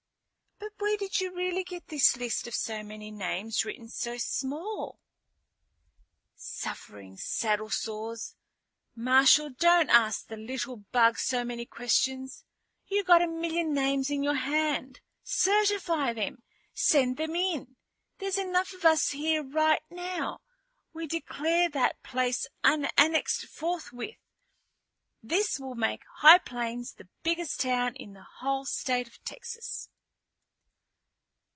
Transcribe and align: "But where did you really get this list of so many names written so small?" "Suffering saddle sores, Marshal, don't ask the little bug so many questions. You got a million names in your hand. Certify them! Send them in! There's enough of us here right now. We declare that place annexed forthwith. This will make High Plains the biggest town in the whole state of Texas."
"But 0.59 0.85
where 0.87 0.97
did 0.97 1.21
you 1.21 1.33
really 1.33 1.63
get 1.63 1.87
this 1.87 2.17
list 2.17 2.47
of 2.47 2.55
so 2.55 2.83
many 2.83 3.11
names 3.11 3.63
written 3.63 3.87
so 3.87 4.17
small?" 4.17 4.99
"Suffering 6.35 7.17
saddle 7.17 7.69
sores, 7.69 8.35
Marshal, 8.95 9.51
don't 9.51 9.89
ask 9.89 10.25
the 10.27 10.37
little 10.37 10.77
bug 10.77 11.17
so 11.19 11.43
many 11.45 11.65
questions. 11.65 12.43
You 12.87 13.03
got 13.03 13.21
a 13.21 13.27
million 13.27 13.73
names 13.73 14.09
in 14.09 14.23
your 14.23 14.35
hand. 14.35 15.01
Certify 15.23 16.13
them! 16.13 16.41
Send 16.73 17.17
them 17.17 17.35
in! 17.35 17.77
There's 18.17 18.37
enough 18.39 18.73
of 18.73 18.83
us 18.83 19.11
here 19.11 19.43
right 19.43 19.83
now. 19.89 20.41
We 20.93 21.07
declare 21.07 21.69
that 21.69 22.01
place 22.03 22.47
annexed 22.63 23.45
forthwith. 23.47 24.17
This 25.21 25.59
will 25.59 25.75
make 25.75 26.01
High 26.17 26.39
Plains 26.39 26.93
the 26.93 27.07
biggest 27.23 27.61
town 27.61 27.95
in 27.95 28.13
the 28.13 28.25
whole 28.39 28.65
state 28.65 29.07
of 29.07 29.23
Texas." 29.23 29.87